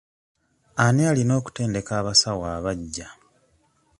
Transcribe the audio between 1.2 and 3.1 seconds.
okutendeka abasawo abaggya?